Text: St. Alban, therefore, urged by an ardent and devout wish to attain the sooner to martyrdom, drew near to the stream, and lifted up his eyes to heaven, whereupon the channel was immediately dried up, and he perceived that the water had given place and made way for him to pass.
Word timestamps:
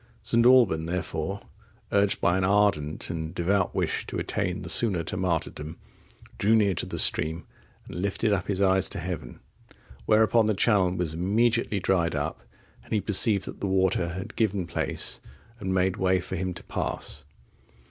St. 0.23 0.43
Alban, 0.47 0.87
therefore, 0.87 1.41
urged 1.91 2.19
by 2.19 2.35
an 2.35 2.43
ardent 2.43 3.11
and 3.11 3.35
devout 3.35 3.75
wish 3.75 4.07
to 4.07 4.17
attain 4.17 4.63
the 4.63 4.67
sooner 4.69 5.03
to 5.03 5.15
martyrdom, 5.15 5.77
drew 6.39 6.55
near 6.55 6.73
to 6.73 6.87
the 6.87 6.97
stream, 6.97 7.45
and 7.85 8.01
lifted 8.01 8.33
up 8.33 8.47
his 8.47 8.63
eyes 8.63 8.89
to 8.89 8.99
heaven, 8.99 9.41
whereupon 10.07 10.47
the 10.47 10.55
channel 10.55 10.89
was 10.95 11.13
immediately 11.13 11.79
dried 11.79 12.15
up, 12.15 12.41
and 12.83 12.93
he 12.93 12.99
perceived 12.99 13.45
that 13.45 13.59
the 13.59 13.67
water 13.67 14.07
had 14.09 14.35
given 14.35 14.65
place 14.65 15.21
and 15.59 15.71
made 15.71 15.97
way 15.97 16.19
for 16.19 16.35
him 16.35 16.55
to 16.55 16.63
pass. 16.63 17.23